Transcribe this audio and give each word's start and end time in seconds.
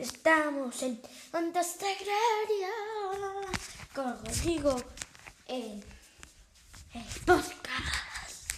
Estamos 0.00 0.82
en 0.82 0.98
Onda 1.30 1.62
Sagraria 1.62 2.72
con 3.94 4.16
Rodrigo 4.24 4.74
en 5.46 5.84
el 6.94 7.04
podcast. 7.26 8.50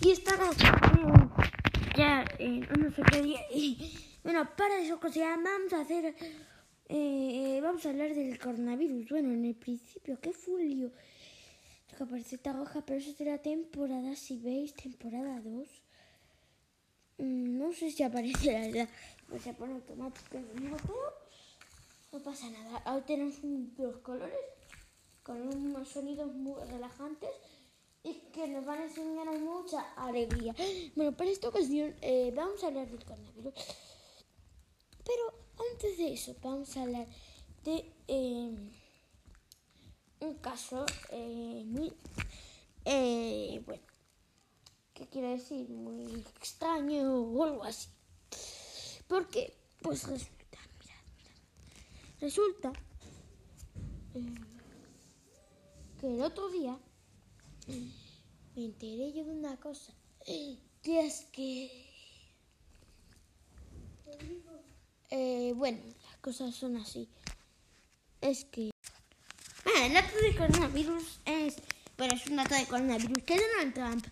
Y 0.00 0.10
estamos 0.10 0.56
ya 1.96 2.24
en 2.40 2.64
Onda 2.72 2.90
Sagraria. 2.90 3.40
Y 3.54 3.96
bueno, 4.24 4.50
para 4.56 4.80
eso, 4.80 4.98
que 4.98 5.12
ya 5.12 5.36
vamos 5.36 5.72
a 5.74 5.82
hacer. 5.82 6.12
eh, 6.88 7.60
vamos 7.62 7.86
a 7.86 7.90
hablar 7.90 8.12
del 8.12 8.36
coronavirus. 8.40 9.10
Bueno, 9.10 9.32
en 9.32 9.44
el 9.44 9.54
principio, 9.54 10.18
qué 10.20 10.32
fulio. 10.32 10.90
Aparece 12.00 12.34
esta 12.34 12.52
roja, 12.52 12.84
pero 12.84 12.98
eso 12.98 13.12
será 13.12 13.38
temporada, 13.38 14.16
si 14.16 14.38
veis, 14.38 14.74
temporada 14.74 15.40
2. 15.40 15.68
Mm, 17.18 17.58
No 17.58 17.72
sé 17.72 17.90
si 17.90 18.02
aparece 18.02 18.52
la 18.52 18.60
verdad, 18.60 18.88
pues 19.28 19.42
se 19.42 19.54
pone 19.54 19.74
automático 19.74 20.38
modo, 20.38 21.14
no 22.12 22.18
pasa 22.20 22.50
nada. 22.50 22.78
Ahora 22.84 23.04
tenemos 23.06 23.36
dos 23.76 23.96
colores 23.98 24.36
con 25.22 25.40
unos 25.40 25.88
sonidos 25.88 26.32
muy 26.34 26.60
relajantes 26.64 27.30
y 28.02 28.14
que 28.32 28.48
nos 28.48 28.64
van 28.64 28.80
a 28.80 28.84
enseñar 28.84 29.26
mucha 29.38 29.80
alegría. 29.96 30.54
Bueno, 30.96 31.16
para 31.16 31.30
esta 31.30 31.48
ocasión 31.48 31.94
eh, 32.02 32.32
vamos 32.34 32.62
a 32.62 32.66
hablar 32.68 32.88
del 32.88 33.04
coronavirus, 33.04 33.54
pero 35.04 35.24
antes 35.72 35.96
de 35.98 36.12
eso 36.12 36.36
vamos 36.42 36.76
a 36.76 36.82
hablar 36.82 37.06
de 37.64 37.92
eh, 38.08 38.50
un 40.20 40.34
caso 40.40 40.84
eh, 41.10 41.62
muy 41.66 41.92
eh, 42.84 43.62
bueno. 43.64 43.91
¿Qué 45.02 45.08
quiere 45.08 45.30
decir? 45.30 45.68
Muy 45.68 46.24
extraño 46.38 47.22
o 47.22 47.42
algo 47.42 47.64
así. 47.64 47.88
Porque, 49.08 49.52
pues 49.80 50.04
resulta, 50.06 50.58
mirad, 50.78 51.02
mirad. 51.18 52.20
Resulta 52.20 52.72
eh, 54.14 54.34
que 55.98 56.06
el 56.06 56.22
otro 56.22 56.48
día 56.50 56.78
me 58.54 58.64
enteré 58.64 59.12
yo 59.12 59.24
de 59.24 59.32
una 59.32 59.56
cosa. 59.56 59.92
Que 60.24 61.00
es 61.00 61.26
que. 61.32 61.90
Eh, 65.10 65.52
bueno, 65.56 65.80
las 66.04 66.16
cosas 66.18 66.54
son 66.54 66.76
así. 66.76 67.08
Es 68.20 68.44
que. 68.44 68.70
Ah, 69.64 69.86
el 69.86 69.94
dato 69.94 70.16
de 70.16 70.36
coronavirus 70.36 71.18
es. 71.24 71.56
Bueno, 71.98 72.14
es 72.14 72.24
un 72.28 72.36
dato 72.36 72.54
de 72.54 72.66
coronavirus 72.66 73.18
que 73.24 73.40
Donald 73.40 73.74
Trump 73.74 74.06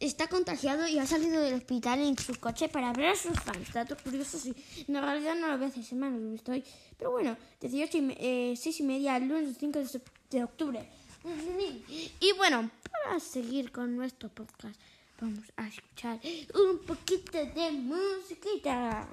está 0.00 0.28
contagiado 0.28 0.86
y 0.88 0.98
ha 0.98 1.06
salido 1.06 1.40
del 1.40 1.54
hospital 1.54 2.00
en 2.00 2.16
su 2.18 2.34
coche 2.38 2.68
para 2.68 2.92
ver 2.92 3.06
a 3.06 3.16
sus 3.16 3.38
fans. 3.40 3.72
Dato 3.72 3.96
curioso, 3.96 4.38
sí. 4.38 4.54
No, 4.88 4.98
en 4.98 5.04
realidad 5.04 5.34
no 5.36 5.48
lo 5.48 5.58
veo 5.58 5.68
hace 5.68 5.82
semanas, 5.82 6.20
lo 6.20 6.34
estoy. 6.34 6.64
Pero 6.98 7.10
bueno, 7.10 7.36
18 7.60 7.98
y, 7.98 8.02
me- 8.02 8.16
eh, 8.18 8.54
6 8.56 8.80
y 8.80 8.82
media, 8.82 9.16
el 9.16 9.28
lunes 9.28 9.56
5 9.58 9.78
de, 9.78 10.00
de 10.30 10.44
octubre. 10.44 10.88
Y 12.20 12.32
bueno, 12.36 12.70
para 12.92 13.18
seguir 13.20 13.72
con 13.72 13.96
nuestro 13.96 14.28
podcast, 14.28 14.78
vamos 15.20 15.44
a 15.56 15.66
escuchar 15.66 16.20
un 16.54 16.78
poquito 16.86 17.38
de 17.38 17.72
musiquita. 17.72 19.08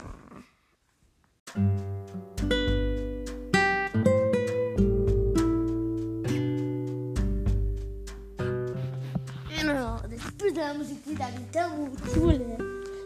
De 10.53 10.61
la 10.61 10.73
musiquita 10.75 11.31
que 11.31 11.41
está 11.41 11.67
muy. 11.69 11.89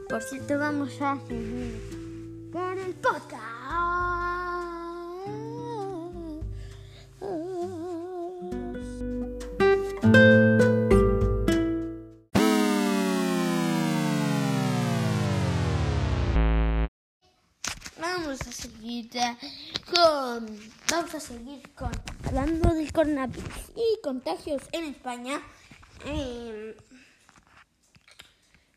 Por 0.09 0.21
cierto, 0.21 0.57
vamos 0.57 1.01
a 1.01 1.17
seguir 1.27 2.49
con 2.51 2.77
el 2.77 2.93
podcast. 2.95 3.43
Vamos 17.99 18.41
a 18.41 18.51
seguir 18.51 19.09
con. 19.93 20.59
Vamos 20.89 21.15
a 21.15 21.19
seguir 21.19 21.61
con. 21.75 21.91
Hablando 22.25 22.73
del 22.73 22.91
coronavirus 22.91 23.71
y 23.75 24.01
contagios 24.01 24.61
en 24.73 24.83
España. 24.85 25.39
Eh, 26.05 26.75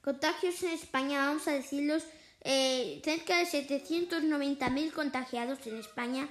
contagios 0.03 0.63
en 0.63 0.71
España, 0.71 1.27
vamos 1.27 1.47
a 1.49 1.53
decirlos. 1.53 2.05
eh, 2.43 3.03
cerca 3.05 3.37
de 3.37 3.45
790.000 3.45 4.93
contagiados 4.93 5.59
en 5.67 5.77
España 5.77 6.27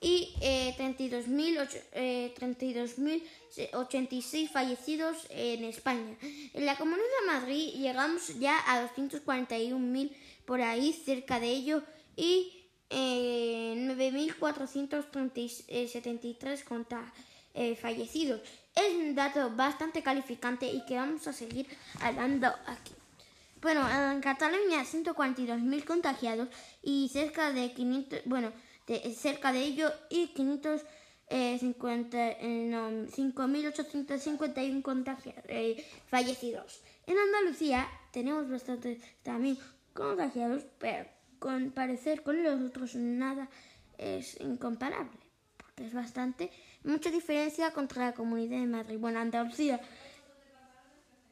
y 0.00 0.30
eh, 0.40 0.74
32.000 0.78 1.58
och- 1.58 1.68
eh, 1.92 2.32
32.086 2.34 4.48
fallecidos 4.50 5.18
en 5.28 5.64
España. 5.64 6.16
En 6.54 6.64
la 6.64 6.78
Comunidad 6.78 7.04
de 7.20 7.26
Madrid 7.26 7.72
llegamos 7.74 8.38
ya 8.38 8.56
a 8.66 8.80
241.000 8.96 10.16
por 10.46 10.62
ahí, 10.62 10.94
cerca 10.94 11.38
de 11.40 11.50
ello, 11.50 11.82
y 12.16 12.64
eh, 12.88 13.74
9.473 13.76 16.64
conta- 16.64 17.12
eh, 17.54 17.76
fallecidos. 17.76 18.40
Es 18.74 18.92
un 18.94 19.14
dato 19.14 19.50
bastante 19.54 20.02
calificante 20.02 20.66
y 20.66 20.84
que 20.84 20.96
vamos 20.96 21.26
a 21.28 21.32
seguir 21.32 21.66
hablando 22.00 22.48
aquí. 22.66 22.92
Bueno, 23.62 23.88
en 23.88 24.20
Cataluña 24.20 24.84
142.000 24.84 25.84
contagiados 25.84 26.48
y 26.82 27.08
cerca 27.10 27.50
de 27.52 27.72
500, 27.72 28.20
bueno, 28.26 28.52
de, 28.86 29.14
cerca 29.14 29.52
de 29.52 29.60
ello 29.62 29.90
y 30.10 30.26
550, 30.34 32.18
eh, 32.32 32.66
no, 32.68 32.90
5.851 33.06 34.82
contagia- 34.82 35.42
eh, 35.48 35.82
fallecidos. 36.08 36.80
En 37.06 37.16
Andalucía 37.18 37.88
tenemos 38.12 38.50
bastantes 38.50 38.98
también 39.22 39.58
contagiados, 39.94 40.62
pero 40.78 41.06
con 41.38 41.70
parecer 41.70 42.22
con 42.22 42.42
los 42.42 42.60
otros 42.60 42.94
nada 42.96 43.48
es 43.96 44.38
incomparable, 44.40 45.16
es 45.76 45.92
bastante, 45.92 46.50
mucha 46.84 47.10
diferencia 47.10 47.72
contra 47.72 48.06
la 48.06 48.14
Comunidad 48.14 48.60
de 48.60 48.66
Madrid. 48.66 48.96
Bueno, 48.98 49.18
Andalucía 49.20 49.80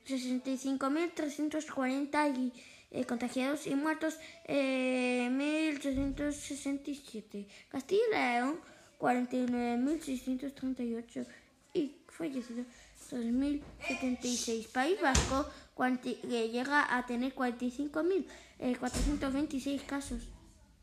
65.340 0.06 2.36
y, 2.36 2.52
eh, 2.90 3.04
contagiados 3.04 3.66
y 3.66 3.74
muertos 3.74 4.18
eh, 4.44 5.28
1.367. 5.30 7.46
Castilla 7.68 8.02
y 8.08 8.12
León 8.12 8.60
49.638 8.98 11.26
y 11.74 11.96
fallecidos 12.08 12.66
2.076. 13.10 14.68
País 14.68 15.00
Vasco 15.00 15.48
que 15.76 16.50
llega 16.50 16.96
a 16.96 17.06
tener 17.06 17.34
45.426 17.34 19.86
casos 19.86 20.28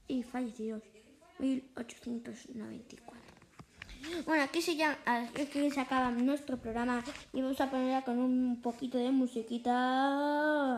y 0.08 0.24
fallecidos 0.24 0.82
1.894. 1.40 3.29
Bueno, 4.30 4.44
aquí 4.44 4.62
se 4.62 4.76
llama, 4.76 4.96
aquí 5.08 5.72
se 5.72 5.80
acaba 5.80 6.12
nuestro 6.12 6.58
programa 6.58 7.04
y 7.34 7.42
vamos 7.42 7.60
a 7.62 7.72
ponerla 7.72 8.04
con 8.04 8.20
un 8.20 8.62
poquito 8.62 9.00
de 9.00 9.10
musiquita. 9.10 10.78